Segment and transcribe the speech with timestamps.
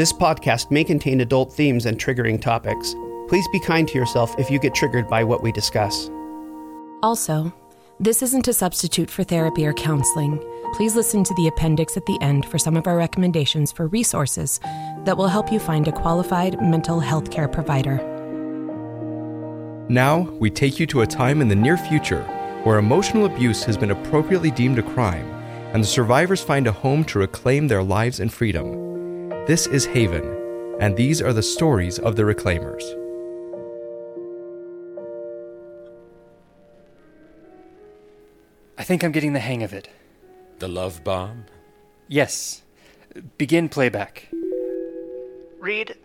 [0.00, 2.94] This podcast may contain adult themes and triggering topics.
[3.28, 6.08] Please be kind to yourself if you get triggered by what we discuss.
[7.02, 7.52] Also,
[7.98, 10.42] this isn't a substitute for therapy or counseling.
[10.72, 14.58] Please listen to the appendix at the end for some of our recommendations for resources
[15.04, 17.98] that will help you find a qualified mental health care provider.
[19.90, 22.22] Now, we take you to a time in the near future
[22.64, 25.28] where emotional abuse has been appropriately deemed a crime
[25.74, 28.89] and the survivors find a home to reclaim their lives and freedom.
[29.46, 32.84] This is Haven, and these are the stories of the reclaimers.
[38.78, 39.88] I think I'm getting the hang of it.
[40.58, 41.46] The love bomb?
[42.06, 42.62] Yes.
[43.38, 44.28] Begin playback.
[45.58, 45.96] Reid,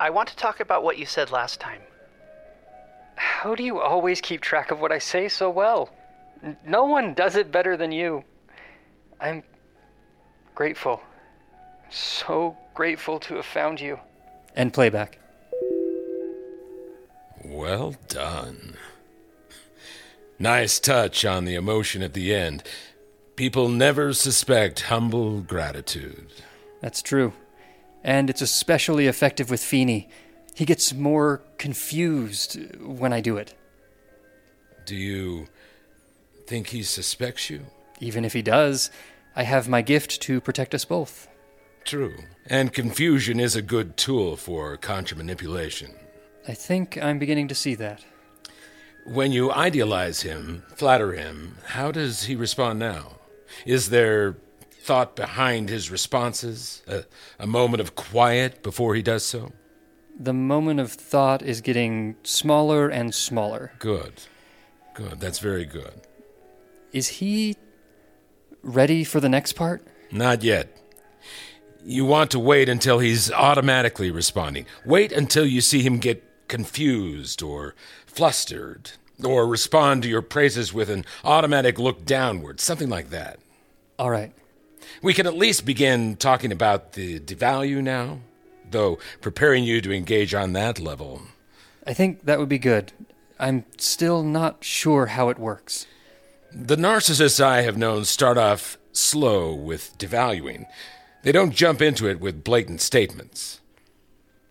[0.00, 1.80] I want to talk about what you said last time.
[3.14, 5.90] How do you always keep track of what I say so well?
[6.66, 8.24] No one does it better than you.
[9.20, 9.44] I'm
[10.56, 11.00] grateful.
[11.94, 14.00] So grateful to have found you.
[14.56, 15.18] And playback.
[17.44, 18.76] Well done.
[20.40, 22.64] Nice touch on the emotion at the end.
[23.36, 26.32] People never suspect humble gratitude.
[26.80, 27.32] That's true.
[28.02, 30.08] And it's especially effective with Pheeny.
[30.52, 33.54] He gets more confused when I do it.
[34.84, 35.46] Do you
[36.48, 37.66] think he suspects you?
[38.00, 38.90] Even if he does,
[39.36, 41.28] I have my gift to protect us both.
[41.84, 42.16] True.
[42.46, 45.94] And confusion is a good tool for contra manipulation.
[46.46, 48.04] I think I'm beginning to see that.
[49.06, 53.18] When you idealize him, flatter him, how does he respond now?
[53.66, 54.36] Is there
[54.70, 56.82] thought behind his responses?
[56.86, 57.04] A,
[57.38, 59.52] a moment of quiet before he does so?
[60.18, 63.72] The moment of thought is getting smaller and smaller.
[63.78, 64.22] Good.
[64.94, 65.20] Good.
[65.20, 66.02] That's very good.
[66.92, 67.56] Is he
[68.62, 69.86] ready for the next part?
[70.12, 70.78] Not yet.
[71.84, 74.64] You want to wait until he's automatically responding.
[74.86, 77.74] Wait until you see him get confused or
[78.06, 83.38] flustered, or respond to your praises with an automatic look downward, something like that.
[83.98, 84.32] All right.
[85.02, 88.20] We can at least begin talking about the devalue now,
[88.70, 91.22] though preparing you to engage on that level.
[91.86, 92.92] I think that would be good.
[93.38, 95.86] I'm still not sure how it works.
[96.52, 100.66] The narcissists I have known start off slow with devaluing.
[101.24, 103.60] They don't jump into it with blatant statements.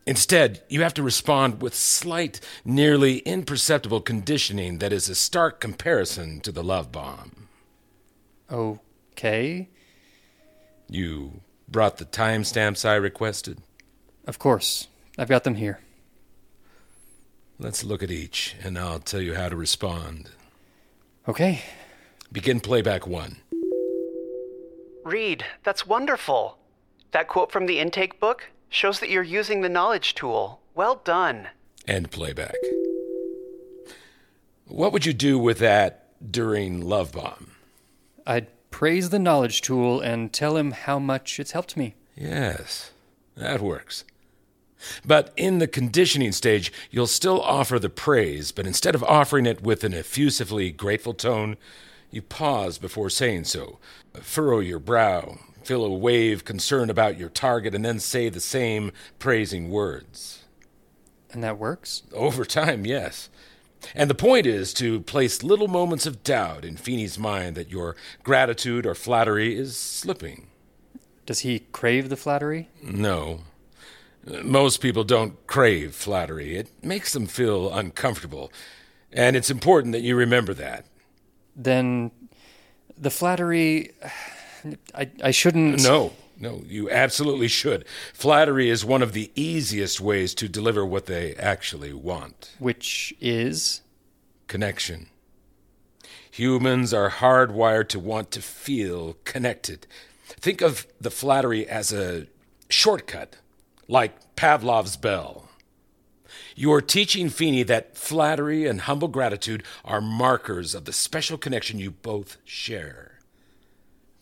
[0.07, 6.41] Instead, you have to respond with slight, nearly imperceptible conditioning that is a stark comparison
[6.41, 7.47] to the love bomb.
[8.51, 9.69] Okay.
[10.89, 13.59] You brought the timestamps I requested?
[14.25, 14.87] Of course.
[15.15, 15.79] I've got them here.
[17.59, 20.31] Let's look at each, and I'll tell you how to respond.
[21.27, 21.61] Okay.
[22.31, 23.37] Begin playback one.
[25.05, 26.57] Reid, that's wonderful.
[27.13, 30.59] That quote from the intake book shows that you're using the knowledge tool.
[30.73, 31.49] Well done.
[31.87, 32.55] End playback.
[34.65, 37.51] What would you do with that during Love Bomb?
[38.25, 41.93] I'd praise the knowledge tool and tell him how much it's helped me.
[42.15, 42.91] Yes,
[43.37, 44.05] that works.
[45.05, 49.61] But in the conditioning stage, you'll still offer the praise, but instead of offering it
[49.61, 51.57] with an effusively grateful tone,
[52.09, 53.77] you pause before saying so,
[54.13, 58.39] furrow your brow, feel a wave of concern about your target, and then say the
[58.39, 60.43] same praising words.
[61.31, 62.03] And that works?
[62.13, 63.29] Over time, yes.
[63.95, 67.95] And the point is to place little moments of doubt in Pheeny's mind that your
[68.23, 70.47] gratitude or flattery is slipping.
[71.25, 72.69] Does he crave the flattery?
[72.81, 73.41] No.
[74.43, 76.55] Most people don't crave flattery.
[76.55, 78.51] It makes them feel uncomfortable.
[79.11, 80.85] And it's important that you remember that.
[81.55, 82.11] Then
[82.97, 83.91] the flattery.
[84.95, 85.83] I, I shouldn't.
[85.83, 87.85] No, no, you absolutely should.
[88.13, 93.81] Flattery is one of the easiest ways to deliver what they actually want Which is.
[94.47, 95.07] connection.
[96.31, 99.85] Humans are hardwired to want to feel connected.
[100.25, 102.27] Think of the flattery as a
[102.69, 103.37] shortcut,
[103.87, 105.49] like Pavlov's bell.
[106.55, 111.91] You're teaching Pheeny that flattery and humble gratitude are markers of the special connection you
[111.91, 113.12] both share.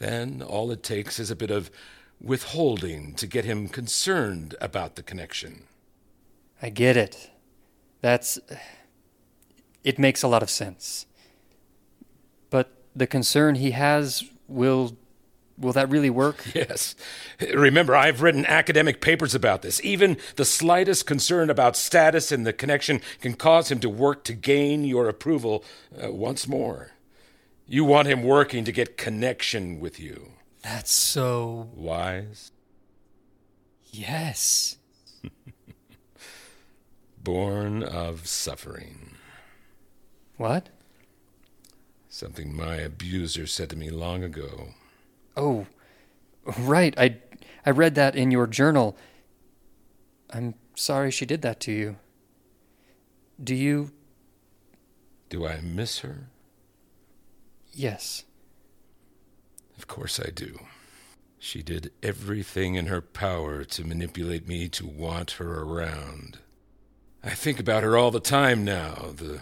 [0.01, 1.69] Then all it takes is a bit of
[2.19, 5.65] withholding to get him concerned about the connection.
[6.59, 7.30] I get it.
[8.01, 8.39] That's.
[9.83, 11.06] It makes a lot of sense.
[12.50, 14.98] But the concern he has will.
[15.56, 16.44] Will that really work?
[16.56, 16.95] Yes.
[17.53, 19.80] Remember, I've written academic papers about this.
[19.83, 24.33] Even the slightest concern about status in the connection can cause him to work to
[24.33, 25.63] gain your approval
[26.03, 26.94] uh, once more.
[27.72, 30.34] You want him working to get connection with you.
[30.62, 31.70] That's so.
[31.74, 32.52] Wise?
[33.86, 34.76] Yes.
[37.24, 39.12] Born of suffering.
[40.36, 40.68] What?
[42.10, 44.74] Something my abuser said to me long ago.
[45.38, 45.66] Oh,
[46.60, 46.94] right.
[46.98, 47.20] I
[47.66, 48.98] I read that in your journal.
[50.30, 51.96] I'm sorry she did that to you.
[53.42, 53.94] Do you?
[55.30, 56.28] Do I miss her?
[57.74, 58.24] Yes.
[59.78, 60.60] Of course I do.
[61.40, 66.40] She did everything in her power to manipulate me to want her around.
[67.24, 69.14] I think about her all the time now.
[69.16, 69.42] The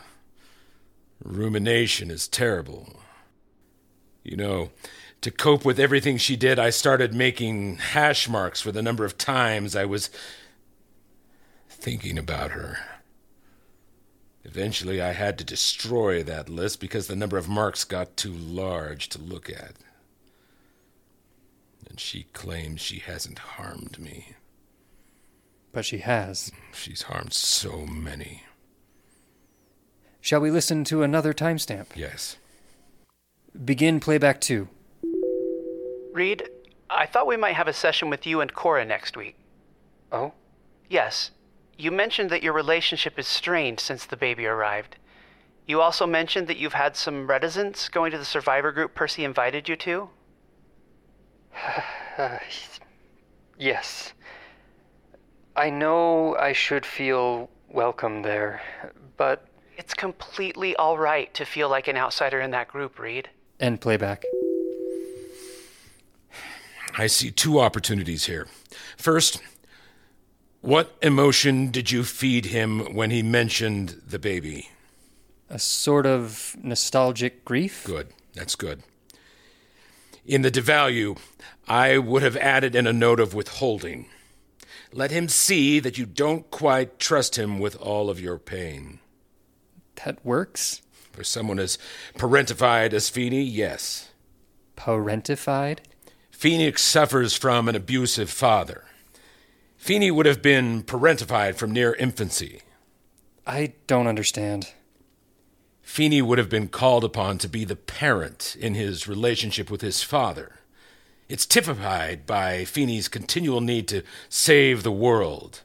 [1.23, 3.01] rumination is terrible.
[4.23, 4.69] You know,
[5.21, 9.17] to cope with everything she did, I started making hash marks for the number of
[9.17, 10.09] times I was
[11.67, 12.77] thinking about her.
[14.43, 19.09] Eventually, I had to destroy that list because the number of marks got too large
[19.09, 19.73] to look at.
[21.89, 24.35] And she claims she hasn't harmed me.
[25.71, 26.51] But she has.
[26.73, 28.43] She's harmed so many.
[30.21, 31.87] Shall we listen to another timestamp?
[31.95, 32.37] Yes.
[33.65, 34.67] Begin playback two.
[36.13, 36.49] Reid,
[36.89, 39.35] I thought we might have a session with you and Cora next week.
[40.11, 40.33] Oh?
[40.89, 41.31] Yes.
[41.79, 44.97] You mentioned that your relationship is strained since the baby arrived.
[45.65, 49.69] You also mentioned that you've had some reticence going to the survivor group Percy invited
[49.69, 50.09] you to.
[53.57, 54.13] Yes.
[55.55, 58.61] I know I should feel welcome there,
[59.15, 59.47] but
[59.77, 63.29] It's completely all right to feel like an outsider in that group, Reid.
[63.61, 64.25] End playback.
[66.97, 68.47] I see two opportunities here.
[68.97, 69.41] First,
[70.61, 74.69] what emotion did you feed him when he mentioned the baby?
[75.49, 77.83] A sort of nostalgic grief?
[77.85, 78.09] Good.
[78.33, 78.83] That's good.
[80.25, 81.17] In the devalue,
[81.67, 84.07] I would have added in a note of withholding.
[84.91, 88.99] Let him see that you don't quite trust him with all of your pain.
[90.03, 90.81] That works?
[91.11, 91.77] For someone as
[92.17, 94.09] parentified as Pheeny, yes.
[94.77, 95.79] Parentified?
[96.31, 98.85] Phoenix suffers from an abusive father.
[99.79, 102.61] Pheeny would have been parentified from near infancy.
[103.47, 104.73] I don't understand.
[105.81, 110.03] Pheeny would have been called upon to be the parent in his relationship with his
[110.03, 110.59] father.
[111.27, 115.61] It's typified by Pheeny's continual need to save the world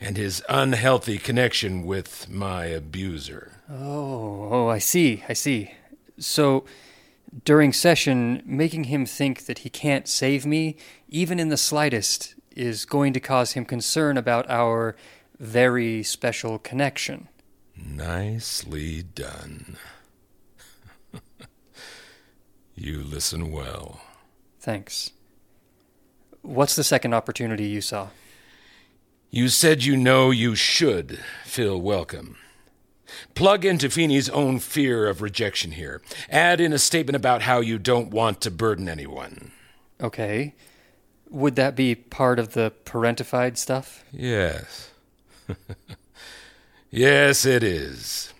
[0.00, 3.60] and his unhealthy connection with my abuser.
[3.68, 5.72] Oh, oh, I see, I see.
[6.18, 6.64] So,
[7.44, 10.76] during session, making him think that he can't save me,
[11.08, 14.96] even in the slightest, is going to cause him concern about our
[15.38, 17.28] very special connection.
[17.76, 19.76] Nicely done.
[22.74, 24.00] you listen well.
[24.60, 25.12] Thanks.
[26.42, 28.08] What's the second opportunity you saw?
[29.30, 32.36] You said you know you should feel welcome.
[33.34, 36.02] Plug into Pheeny's own fear of rejection here.
[36.28, 39.52] Add in a statement about how you don't want to burden anyone.
[40.00, 40.54] Okay.
[41.30, 44.04] Would that be part of the parentified stuff?
[44.12, 44.90] Yes.
[46.90, 48.32] yes, it is.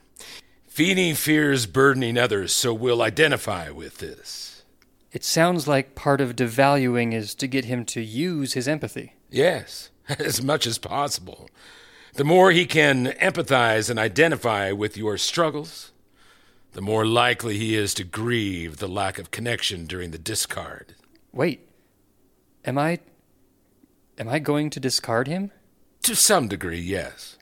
[0.68, 4.62] Pheeny fears burdening others, so we'll identify with this.
[5.10, 9.14] It sounds like part of devaluing is to get him to use his empathy.
[9.30, 11.48] Yes, as much as possible.
[12.14, 15.92] The more he can empathize and identify with your struggles,
[16.72, 20.94] the more likely he is to grieve the lack of connection during the discard.
[21.32, 21.67] Wait.
[22.64, 22.98] Am I
[24.18, 25.50] am I going to discard him?
[26.02, 27.36] To some degree, yes.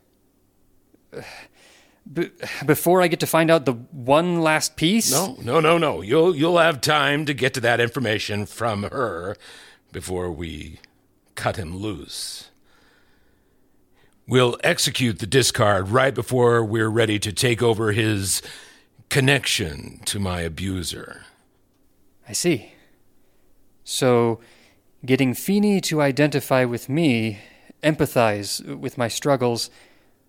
[2.12, 2.30] B-
[2.64, 5.10] before I get to find out the one last piece?
[5.10, 6.02] No, no, no, no.
[6.02, 9.36] You'll you'll have time to get to that information from her
[9.92, 10.80] before we
[11.34, 12.50] cut him loose.
[14.28, 18.42] We'll execute the discard right before we're ready to take over his
[19.08, 21.22] connection to my abuser.
[22.28, 22.72] I see.
[23.84, 24.40] So,
[25.06, 27.38] getting Pheeny to identify with me,
[27.82, 29.70] empathize with my struggles,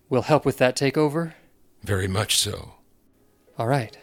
[0.08, 1.34] will help with that takeover?
[1.82, 2.74] Very much so.
[3.58, 3.96] All right.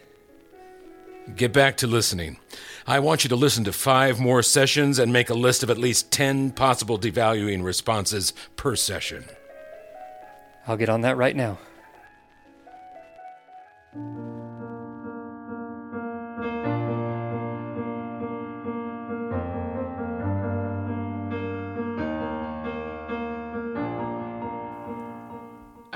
[1.35, 2.37] Get back to listening.
[2.85, 5.77] I want you to listen to five more sessions and make a list of at
[5.77, 9.25] least 10 possible devaluing responses per session.
[10.67, 11.57] I'll get on that right now.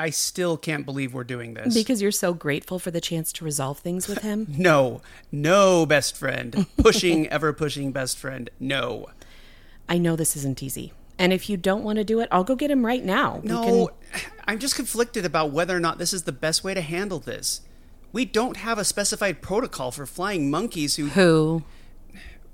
[0.10, 1.72] I still can't believe we're doing this.
[1.72, 4.48] Because you're so grateful for the chance to resolve things with him?
[4.58, 6.66] no, no, best friend.
[6.78, 8.50] Pushing, ever pushing best friend.
[8.60, 9.10] No.
[9.88, 10.94] I know this isn't easy.
[11.20, 13.40] And if you don't want to do it, I'll go get him right now.
[13.44, 16.82] No, can- I'm just conflicted about whether or not this is the best way to
[16.82, 17.62] handle this.
[18.12, 21.10] We don't have a specified protocol for flying monkeys who.
[21.10, 21.62] Who?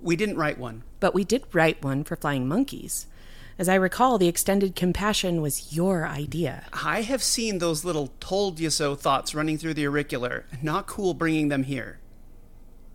[0.01, 0.83] We didn't write one.
[0.99, 3.07] But we did write one for flying monkeys.
[3.57, 6.65] As I recall, the extended compassion was your idea.
[6.73, 10.45] I have seen those little told you so thoughts running through the auricular.
[10.61, 11.99] Not cool bringing them here.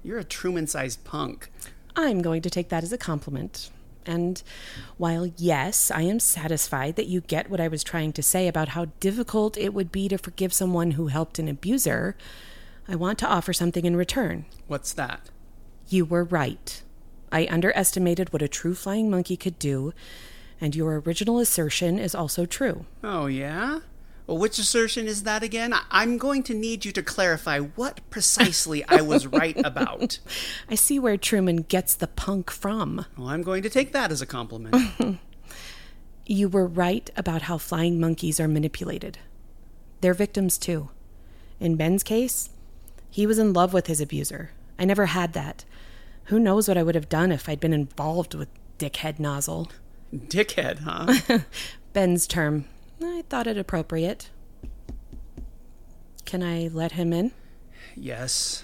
[0.02, 1.50] You're a Truman sized punk.
[1.97, 3.71] I'm going to take that as a compliment.
[4.05, 4.43] And
[4.99, 8.69] while, yes, I am satisfied that you get what I was trying to say about
[8.69, 12.17] how difficult it would be to forgive someone who helped an abuser,
[12.88, 14.47] I want to offer something in return.
[14.67, 15.31] What's that?
[15.88, 16.83] You were right.
[17.33, 19.93] I underestimated what a true flying monkey could do,
[20.61, 22.87] and your original assertion is also true.
[23.02, 23.81] Oh, yeah?
[24.26, 25.75] Well, which assertion is that again?
[25.90, 30.21] I'm going to need you to clarify what precisely I was right about.
[30.69, 33.07] I see where Truman gets the punk from.
[33.19, 34.76] Well, I'm going to take that as a compliment.
[36.26, 39.19] You were right about how flying monkeys are manipulated.
[40.00, 40.90] They're victims too.
[41.59, 42.50] In Ben's case,
[43.11, 44.52] he was in love with his abuser.
[44.79, 45.64] I never had that.
[46.26, 48.49] Who knows what I would have done if I'd been involved with
[48.79, 49.73] Dickhead Nozzle?
[50.14, 51.40] Dickhead, huh?
[51.93, 52.67] Ben's term.
[53.02, 54.31] I thought it appropriate.
[56.25, 57.33] Can I let him in?
[57.97, 58.62] yes.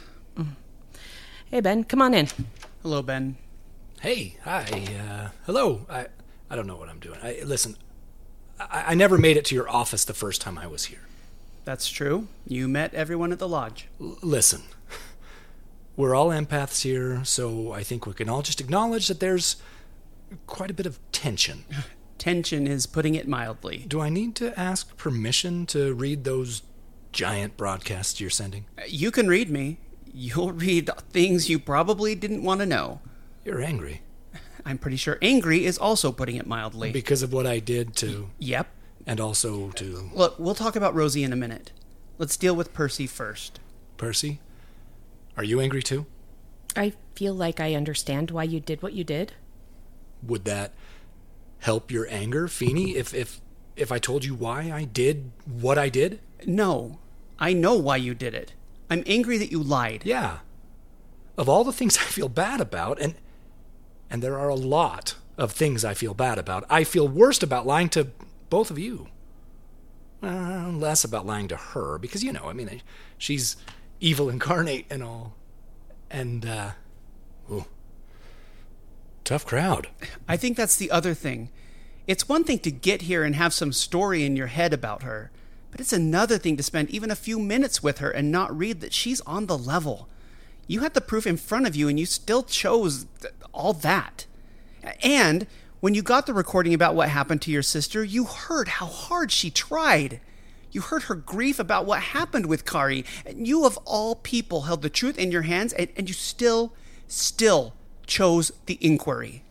[1.51, 2.29] Hey, Ben, come on in.
[2.83, 3.37] Hello, Ben.
[4.01, 4.65] Hey, hi,
[5.09, 5.87] uh, hello.
[5.89, 6.07] I,
[6.51, 7.19] I don't know what I'm doing.
[7.23, 7.77] I, listen,
[8.59, 11.07] I, I never made it to your office the first time I was here.
[11.65, 12.27] That's true.
[12.47, 13.87] You met everyone at the lodge.
[14.01, 14.63] L- listen,
[15.97, 19.57] we're all empaths here, so I think we can all just acknowledge that there's
[20.47, 21.65] quite a bit of tension.
[22.19, 23.85] Tension is putting it mildly.
[23.87, 26.63] Do I need to ask permission to read those
[27.13, 28.65] giant broadcasts you're sending?
[28.79, 29.79] Uh, you can read me.
[30.13, 33.01] You'll read things you probably didn't want to know.
[33.45, 34.01] You're angry
[34.65, 36.91] I'm pretty sure angry is also putting it mildly.
[36.91, 38.69] because of what I did to, yep.
[39.07, 41.71] and also to uh, Look, we'll talk about Rosie in a minute.
[42.19, 43.61] Let's deal with Percy first.
[43.99, 44.41] Percy.
[45.37, 46.07] Are you angry too?
[46.75, 49.35] I feel like I understand why you did what you did.
[50.27, 50.73] Would that
[51.61, 53.41] help your anger, Pheeny, if if
[53.77, 56.21] if I told you why I did what I did?
[56.47, 56.99] No,
[57.39, 58.55] I know why you did it.
[58.89, 60.03] I'm angry that you lied.
[60.05, 60.39] Yeah.
[61.37, 63.15] Of all the things I feel bad about, and
[64.11, 67.67] and there are a lot of things I feel bad about, I feel worst about
[67.67, 68.09] lying to
[68.49, 69.09] both of you.
[70.23, 72.81] Uh, less about lying to her, because you know, I mean,
[73.19, 73.57] she's
[74.01, 75.35] evil incarnate and all.
[76.11, 76.71] And uh
[79.27, 79.89] tough crowd.
[80.29, 81.51] I think that's the other thing.
[82.07, 85.33] It's one thing to get here and have some story in your head about her,
[85.73, 88.81] but it's another thing to spend even a few minutes with her and not read
[88.81, 90.09] that she's on the level.
[90.69, 94.27] You had the proof in front of you and you still chose th- all that.
[95.03, 95.49] And
[95.81, 99.33] when you got the recording about what happened to your sister, you heard how hard
[99.33, 100.21] she tried.
[100.71, 104.83] You heard her grief about what happened with Kari, and you of all people held
[104.83, 106.75] the truth in your hands, and, and you still,
[107.09, 107.76] still
[108.07, 109.43] chose the inquiry.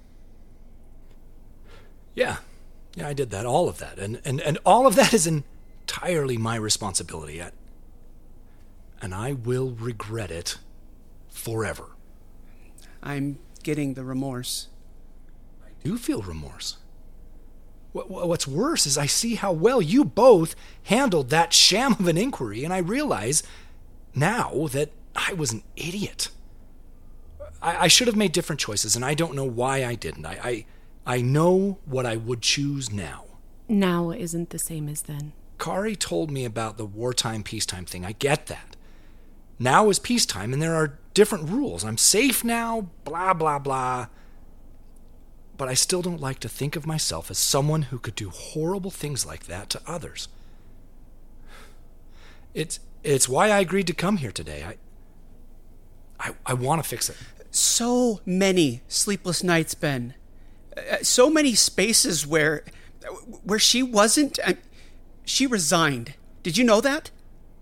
[2.14, 2.38] Yeah.
[2.96, 4.00] Yeah, I did that, all of that.
[4.00, 7.42] And and, and all of that is entirely my responsibility.
[7.42, 7.52] I,
[9.02, 10.58] and I will regret it
[11.30, 11.90] forever.
[13.04, 14.70] I'm getting the remorse.
[15.66, 16.78] I do feel remorse.
[17.92, 22.18] What, what's worse is I see how well you both handled that sham of an
[22.18, 23.44] inquiry, and I realize
[24.14, 26.30] now that I was an idiot.
[27.66, 30.26] I, I should have made different choices, and I don't know why I didn't.
[30.26, 30.66] I, I,
[31.18, 33.26] I know what I would choose now.
[33.68, 35.34] Now isn't the same as then.
[35.58, 38.06] Kari told me about the wartime peacetime thing.
[38.06, 38.76] I get that.
[39.58, 41.84] Now is peacetime and there are different rules.
[41.84, 44.08] I'm safe now, blah, blah, blah.
[45.58, 48.92] But I still don't like to think of myself as someone who could do horrible
[48.92, 50.28] things like that to others.
[52.54, 54.66] It's, it's why I agreed to come here today.
[56.20, 57.18] I, I, I want to fix it.
[57.56, 60.14] So many sleepless nights, Ben.
[60.76, 62.66] Uh, so many spaces where,
[63.46, 64.38] where she wasn't.
[64.46, 64.56] Uh,
[65.24, 66.16] she resigned.
[66.44, 67.12] Did you know that?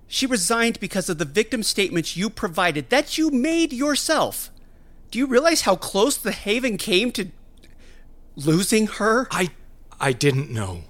[0.07, 4.49] She resigned because of the victim statements you provided that you made yourself.
[5.11, 7.27] Do you realize how close the Haven came to
[8.35, 9.27] losing her?
[9.29, 9.49] I,
[9.99, 10.85] I didn't know.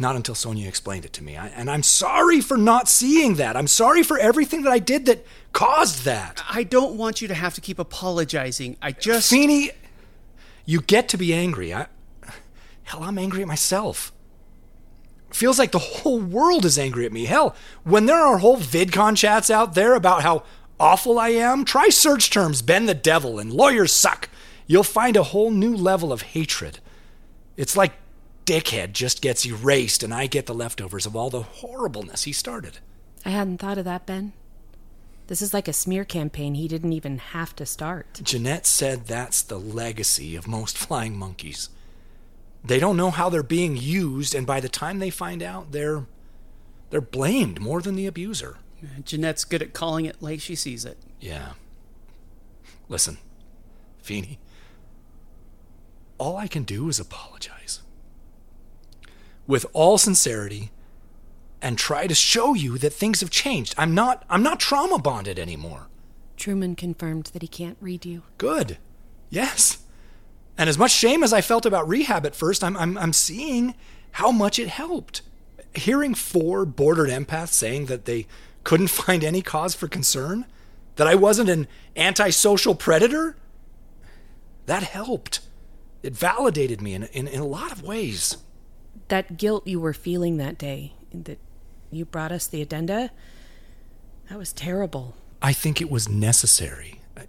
[0.00, 1.36] Not until Sonia explained it to me.
[1.36, 3.54] I, and I'm sorry for not seeing that.
[3.54, 6.42] I'm sorry for everything that I did that caused that.
[6.48, 8.78] I don't want you to have to keep apologizing.
[8.80, 9.30] I just.
[9.30, 9.72] Pheeny,
[10.64, 11.74] you get to be angry.
[11.74, 11.86] I,
[12.84, 14.10] hell, I'm angry at myself.
[15.32, 17.26] Feels like the whole world is angry at me.
[17.26, 17.54] Hell,
[17.84, 20.44] when there are whole VidCon chats out there about how
[20.80, 24.30] awful I am, try search terms Ben the Devil and lawyers suck.
[24.66, 26.78] You'll find a whole new level of hatred.
[27.56, 27.92] It's like
[28.50, 32.80] Dickhead just gets erased and I get the leftovers of all the horribleness he started.
[33.24, 34.32] I hadn't thought of that, Ben.
[35.28, 38.20] This is like a smear campaign he didn't even have to start.
[38.24, 41.68] Jeanette said that's the legacy of most flying monkeys.
[42.64, 46.06] They don't know how they're being used, and by the time they find out, they're
[46.90, 48.56] they're blamed more than the abuser.
[49.04, 50.98] Jeanette's good at calling it like she sees it.
[51.20, 51.52] Yeah.
[52.88, 53.18] Listen,
[54.02, 54.38] Pheeny,
[56.18, 57.82] all I can do is apologize.
[59.50, 60.70] With all sincerity,
[61.60, 63.74] and try to show you that things have changed.
[63.76, 65.88] I'm not I'm not trauma bonded anymore.
[66.36, 68.22] Truman confirmed that he can't read you.
[68.38, 68.78] Good.
[69.28, 69.78] Yes.
[70.56, 73.74] And as much shame as I felt about rehab at first, I'm I'm I'm seeing
[74.12, 75.22] how much it helped.
[75.74, 78.28] Hearing four bordered empaths saying that they
[78.62, 80.46] couldn't find any cause for concern,
[80.94, 81.66] that I wasn't an
[81.96, 83.36] antisocial predator,
[84.66, 85.40] that helped.
[86.04, 88.36] It validated me in, in, in a lot of ways.
[89.10, 91.38] That guilt you were feeling that day, that
[91.90, 93.10] you brought us the addenda,
[94.28, 95.16] that was terrible.
[95.42, 97.00] I think it was necessary.
[97.16, 97.26] I,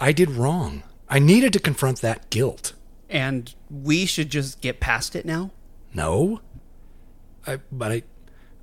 [0.00, 0.82] I did wrong.
[1.08, 2.72] I needed to confront that guilt.
[3.08, 5.52] And we should just get past it now?
[5.94, 6.40] No.
[7.46, 8.02] I, but I,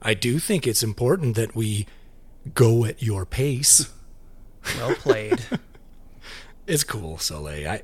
[0.01, 1.87] I do think it's important that we
[2.53, 3.91] go at your pace.
[4.77, 5.41] Well played.
[6.67, 7.69] it's cool, Soleil.
[7.69, 7.83] I,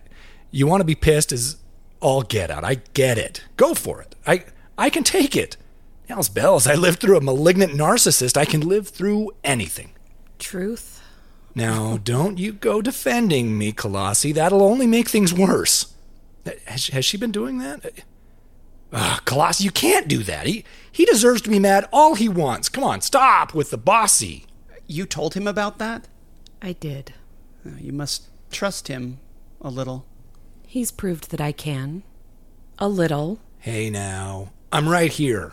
[0.51, 1.57] you want to be pissed as
[2.01, 2.63] all get out.
[2.63, 3.43] I get it.
[3.57, 4.15] Go for it.
[4.27, 4.43] I,
[4.77, 5.57] I can take it.
[6.07, 6.67] Hell's bells.
[6.67, 8.35] I lived through a malignant narcissist.
[8.35, 9.91] I can live through anything.
[10.39, 11.01] Truth.
[11.55, 14.31] Now, don't you go defending me, Colossi.
[14.31, 15.93] That'll only make things worse.
[16.65, 18.03] Has, has she been doing that?
[18.93, 20.47] Ugh, Colossi, you can't do that.
[20.47, 22.67] He, he deserves to be mad all he wants.
[22.67, 24.47] Come on, stop with the bossy.
[24.87, 26.07] You told him about that?
[26.61, 27.13] I did.
[27.65, 29.19] Uh, You must trust him
[29.61, 30.05] a little.
[30.71, 32.01] He's proved that I can.
[32.79, 33.41] A little.
[33.59, 34.53] Hey, now.
[34.71, 35.51] I'm right here.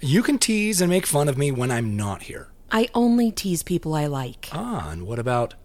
[0.00, 2.48] You can tease and make fun of me when I'm not here.
[2.72, 4.48] I only tease people I like.
[4.52, 5.56] Ah, and what about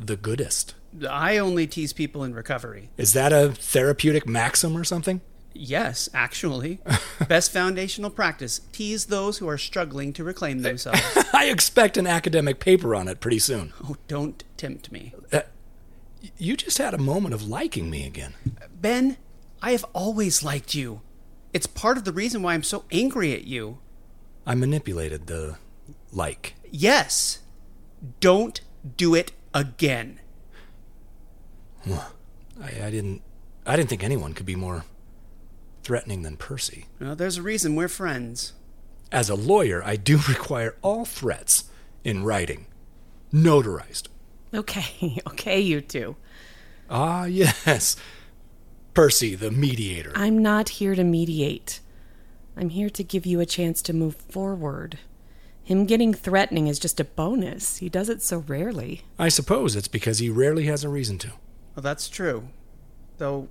[0.00, 0.74] the goodest?
[1.06, 2.88] I only tease people in recovery.
[2.96, 5.20] Is that a therapeutic maxim or something?
[5.52, 6.80] Yes, actually.
[7.28, 11.02] Best foundational practice tease those who are struggling to reclaim themselves.
[11.34, 13.74] I expect an academic paper on it pretty soon.
[13.84, 15.12] oh, don't tempt me.
[15.30, 15.40] Uh,
[16.36, 18.34] you just had a moment of liking me again.
[18.74, 19.16] Ben,
[19.62, 21.00] I have always liked you.
[21.52, 23.78] It's part of the reason why I'm so angry at you.
[24.46, 25.56] I manipulated the
[26.12, 26.54] like.
[26.70, 27.40] Yes.
[28.20, 28.60] Don't
[28.96, 30.20] do it again.
[31.90, 32.02] I,
[32.62, 33.22] I didn't.
[33.66, 34.84] I didn't think anyone could be more
[35.82, 36.86] threatening than Percy.
[37.00, 38.52] Well, there's a reason we're friends.
[39.10, 41.64] As a lawyer, I do require all threats
[42.04, 42.66] in writing,
[43.32, 44.08] notarized.
[44.54, 46.16] Okay, okay, you two.
[46.90, 47.96] Ah, yes.
[48.94, 50.12] Percy, the mediator.
[50.14, 51.80] I'm not here to mediate.
[52.56, 54.98] I'm here to give you a chance to move forward.
[55.62, 57.76] Him getting threatening is just a bonus.
[57.76, 59.02] He does it so rarely.
[59.18, 61.28] I suppose it's because he rarely has a reason to.
[61.76, 62.48] Well, that's true.
[63.18, 63.48] Though,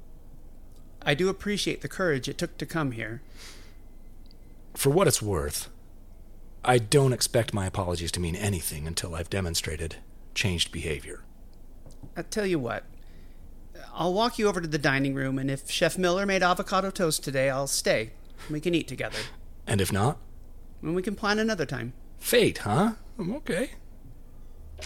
[1.03, 3.21] I do appreciate the courage it took to come here.
[4.73, 5.69] For what it's worth,
[6.65, 9.97] I don't expect my apologies to mean anything until I've demonstrated
[10.37, 11.23] changed behavior.
[12.15, 12.83] I tell you what,
[13.93, 17.23] I'll walk you over to the dining room, and if Chef Miller made avocado toast
[17.23, 18.11] today, I'll stay.
[18.49, 19.17] We can eat together.
[19.65, 20.17] And if not,
[20.81, 21.93] Then we can plan another time.
[22.19, 22.93] fate, huh?
[23.19, 23.71] I'm Okay.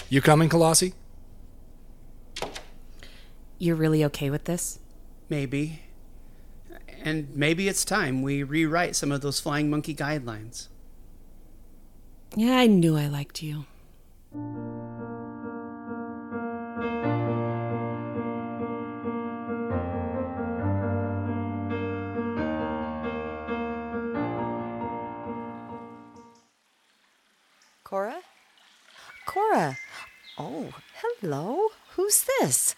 [0.10, 0.94] You coming, Colossi?
[3.60, 4.80] You're really okay with this?
[5.30, 5.82] Maybe.
[7.04, 10.70] And maybe it's time we rewrite some of those flying monkey guidelines.
[12.36, 13.66] Yeah, I knew I liked you.
[29.26, 29.78] Cora!
[30.38, 31.68] Oh, hello.
[31.96, 32.76] Who's this?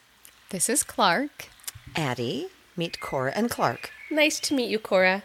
[0.50, 1.50] This is Clark.
[1.96, 2.48] Attie.
[2.76, 3.92] Meet Cora and Clark.
[4.12, 5.24] Nice to meet you, Cora.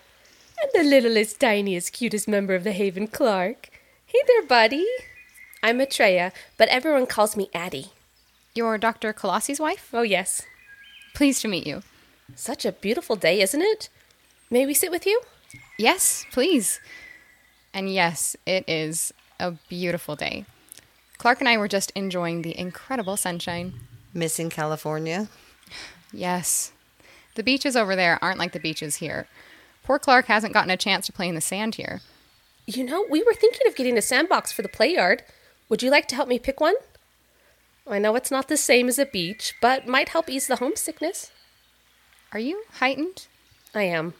[0.62, 3.70] And the littlest, tiniest, cutest member of the Haven, Clark.
[4.06, 4.86] Hey there, buddy.
[5.62, 7.90] I'm Atreya, but everyone calls me Attie.
[8.54, 9.12] You're Dr.
[9.12, 9.90] Colossi's wife?
[9.92, 10.42] Oh, yes.
[11.14, 11.82] Pleased to meet you.
[12.34, 13.88] Such a beautiful day, isn't it?
[14.50, 15.20] May we sit with you?
[15.78, 16.80] Yes, please.
[17.74, 20.44] And yes, it is a beautiful day.
[21.18, 23.74] Clark and I were just enjoying the incredible sunshine.
[24.14, 25.28] Missing California?
[26.12, 26.72] Yes.
[27.34, 29.26] The beaches over there aren't like the beaches here.
[29.82, 32.00] Poor Clark hasn't gotten a chance to play in the sand here.
[32.66, 35.24] You know, we were thinking of getting a sandbox for the play yard.
[35.68, 36.74] Would you like to help me pick one?
[37.86, 41.32] I know it's not the same as a beach, but might help ease the homesickness.
[42.32, 43.26] Are you heightened?
[43.74, 44.14] I am.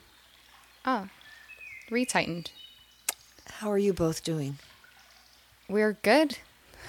[0.84, 2.48] Ah, oh, retightened.
[3.46, 4.58] How are you both doing?
[5.68, 6.38] We're good.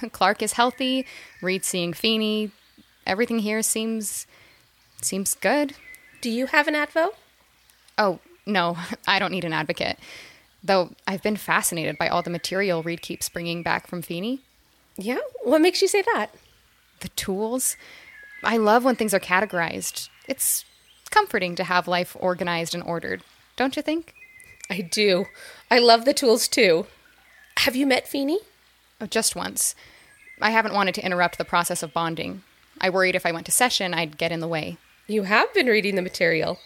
[0.11, 1.05] Clark is healthy.
[1.41, 2.51] Reid's seeing Pheeny.
[3.05, 4.27] Everything here seems
[5.01, 5.73] seems good.
[6.21, 7.09] Do you have an Advo?
[7.97, 9.97] Oh, no, I don't need an advocate.
[10.63, 14.39] Though I've been fascinated by all the material Reid keeps bringing back from Pheeny.
[14.97, 15.19] Yeah?
[15.43, 16.27] What makes you say that?
[16.99, 17.77] The tools.
[18.43, 20.09] I love when things are categorized.
[20.27, 20.65] It's
[21.09, 23.23] comforting to have life organized and ordered,
[23.55, 24.13] don't you think?
[24.69, 25.25] I do.
[25.71, 26.85] I love the tools too.
[27.59, 28.37] Have you met Pheeny?
[29.01, 29.75] Oh, just once.
[30.41, 32.43] I haven't wanted to interrupt the process of bonding.
[32.79, 34.77] I worried if I went to session, I'd get in the way.
[35.07, 36.59] You have been reading the material.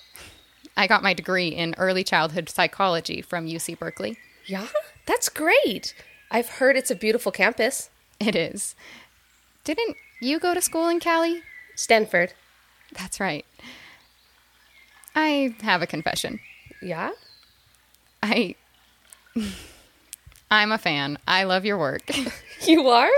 [0.76, 4.18] I got my degree in early childhood psychology from UC Berkeley.
[4.46, 4.68] Yeah?
[5.06, 5.94] That's great.
[6.32, 7.90] I've heard it's a beautiful campus.
[8.20, 8.76] It is.
[9.64, 11.42] Didn't you go to school in Cali?
[11.76, 12.34] Stanford.
[12.98, 13.46] That's right.
[15.16, 16.40] I have a confession.
[16.82, 17.12] Yeah?
[18.22, 18.56] I.
[20.54, 21.18] I'm a fan.
[21.28, 22.10] I love your work.
[22.66, 23.10] You are?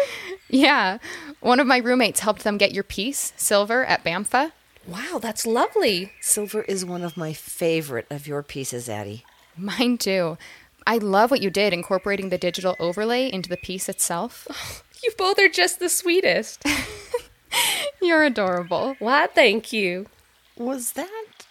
[0.50, 0.98] yeah.
[1.40, 4.54] One of my roommates helped them get your piece, Silver, at BAMFA.
[4.88, 6.12] Wow, that's lovely.
[6.20, 9.24] Silver is one of my favorite of your pieces, Attie.
[9.56, 10.40] Mine too.
[10.88, 14.48] I love what you did incorporating the digital overlay into the piece itself.
[15.04, 16.64] You both are just the sweetest.
[18.02, 18.96] You're adorable.
[18.98, 20.08] Why, thank you.
[20.58, 21.46] Was that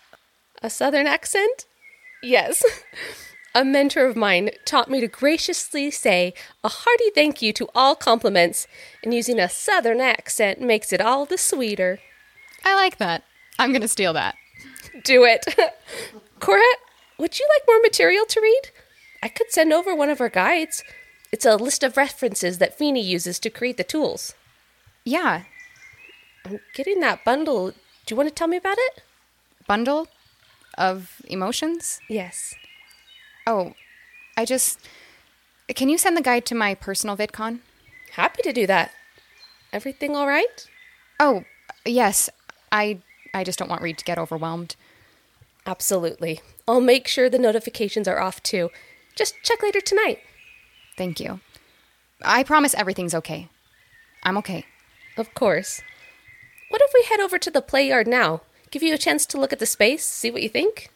[0.62, 1.66] A southern accent?
[2.24, 2.64] Yes.
[3.56, 7.94] A mentor of mine taught me to graciously say a hearty thank you to all
[7.94, 8.66] compliments,
[9.02, 12.00] and using a southern accent makes it all the sweeter.
[12.64, 13.22] I like that.
[13.56, 14.34] I'm going to steal that.
[15.04, 15.46] Do it.
[16.40, 16.62] Cora,
[17.16, 18.62] would you like more material to read?
[19.22, 20.82] I could send over one of our guides.
[21.30, 24.34] It's a list of references that Pheeny uses to create the tools.
[25.04, 25.44] Yeah.
[26.44, 27.70] I'm getting that bundle.
[27.70, 27.76] Do
[28.10, 29.02] you want to tell me about it?
[29.68, 30.08] Bundle
[30.76, 32.00] of emotions?
[32.08, 32.54] Yes.
[33.46, 33.74] Oh,
[34.36, 34.78] I just.
[35.74, 37.60] Can you send the guide to my personal VidCon?
[38.12, 38.92] Happy to do that.
[39.72, 40.68] Everything all right?
[41.18, 41.44] Oh,
[41.84, 42.30] yes.
[42.70, 43.00] I
[43.32, 44.76] I just don't want Reid to get overwhelmed.
[45.66, 46.40] Absolutely.
[46.68, 48.70] I'll make sure the notifications are off too.
[49.14, 50.20] Just check later tonight.
[50.96, 51.40] Thank you.
[52.22, 53.48] I promise everything's okay.
[54.22, 54.64] I'm okay.
[55.16, 55.82] Of course.
[56.68, 58.42] What if we head over to the play yard now?
[58.70, 60.90] Give you a chance to look at the space, see what you think?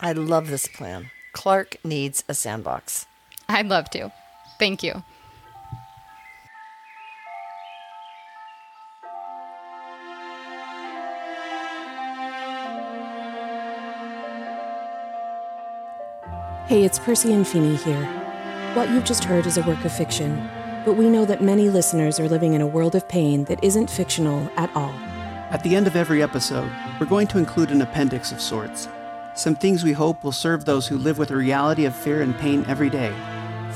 [0.00, 1.10] I love this plan.
[1.32, 3.06] Clark needs a sandbox.
[3.48, 4.12] I'd love to.
[4.58, 5.02] Thank you.
[16.66, 18.06] Hey, it's Percy and Pheeny here.
[18.74, 20.48] What you've just heard is a work of fiction,
[20.86, 23.90] but we know that many listeners are living in a world of pain that isn't
[23.90, 24.94] fictional at all.
[25.50, 28.88] At the end of every episode, we're going to include an appendix of sorts.
[29.34, 32.36] Some things we hope will serve those who live with a reality of fear and
[32.38, 33.14] pain every day.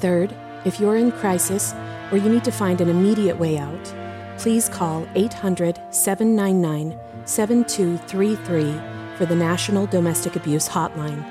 [0.00, 1.74] Third, if you're in crisis
[2.10, 3.94] or you need to find an immediate way out,
[4.38, 8.80] please call 800 799 7233
[9.18, 11.22] for the National Domestic Abuse Hotline.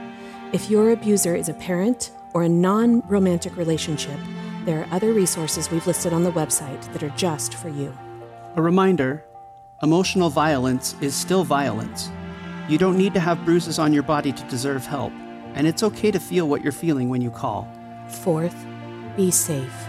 [0.53, 4.19] If your abuser is a parent or a non romantic relationship,
[4.65, 7.91] there are other resources we've listed on the website that are just for you.
[8.57, 9.23] A reminder
[9.83, 12.09] emotional violence is still violence.
[12.67, 15.13] You don't need to have bruises on your body to deserve help,
[15.53, 17.67] and it's okay to feel what you're feeling when you call.
[18.07, 18.65] Fourth,
[19.15, 19.87] be safe.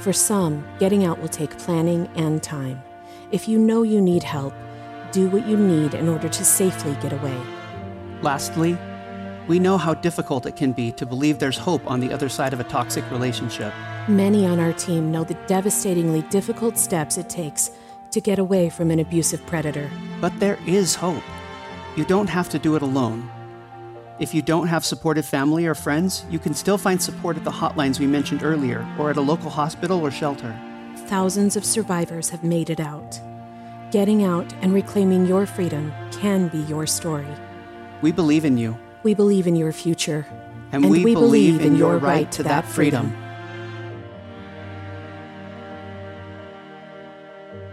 [0.00, 2.82] For some, getting out will take planning and time.
[3.30, 4.54] If you know you need help,
[5.12, 7.40] do what you need in order to safely get away.
[8.22, 8.76] Lastly,
[9.46, 12.52] we know how difficult it can be to believe there's hope on the other side
[12.54, 13.72] of a toxic relationship.
[14.08, 17.70] Many on our team know the devastatingly difficult steps it takes
[18.12, 19.90] to get away from an abusive predator.
[20.20, 21.22] But there is hope.
[21.96, 23.28] You don't have to do it alone.
[24.18, 27.50] If you don't have supportive family or friends, you can still find support at the
[27.50, 30.54] hotlines we mentioned earlier or at a local hospital or shelter.
[31.06, 33.18] Thousands of survivors have made it out.
[33.90, 37.26] Getting out and reclaiming your freedom can be your story.
[38.02, 40.26] We believe in you, We believe in your future.
[40.72, 43.16] and, we, believe in your right to that freedom.
[47.50, 47.70] thank you